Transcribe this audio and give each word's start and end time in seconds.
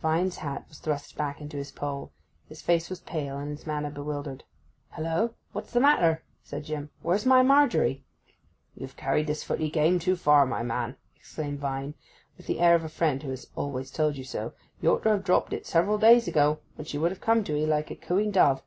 Vine's 0.00 0.36
hat 0.38 0.64
was 0.70 0.78
thrust 0.78 1.14
back 1.14 1.42
into 1.42 1.58
his 1.58 1.70
poll. 1.70 2.10
His 2.48 2.62
face 2.62 2.88
was 2.88 3.00
pale, 3.00 3.36
and 3.36 3.50
his 3.50 3.66
manner 3.66 3.90
bewildered. 3.90 4.42
'Hullo? 4.92 5.34
what's 5.52 5.74
the 5.74 5.78
matter?' 5.78 6.22
said 6.42 6.64
Jim. 6.64 6.88
'Where's 7.02 7.26
my 7.26 7.42
Margery?' 7.42 8.02
'You've 8.74 8.96
carried 8.96 9.26
this 9.26 9.44
footy 9.44 9.68
game 9.68 9.98
too 9.98 10.16
far, 10.16 10.46
my 10.46 10.62
man!' 10.62 10.96
exclaimed 11.14 11.58
Vine, 11.60 11.92
with 12.38 12.46
the 12.46 12.60
air 12.60 12.74
of 12.74 12.82
a 12.84 12.88
friend 12.88 13.22
who 13.22 13.28
has 13.28 13.46
'always 13.56 13.90
told 13.90 14.16
you 14.16 14.24
so.' 14.24 14.54
'You 14.80 14.90
ought 14.92 15.02
to 15.02 15.10
have 15.10 15.22
dropped 15.24 15.52
it 15.52 15.66
several 15.66 15.98
days 15.98 16.26
ago, 16.26 16.60
when 16.76 16.86
she 16.86 16.96
would 16.96 17.10
have 17.10 17.20
come 17.20 17.44
to 17.44 17.54
'ee 17.54 17.66
like 17.66 17.90
a 17.90 17.94
cooing 17.96 18.30
dove. 18.30 18.62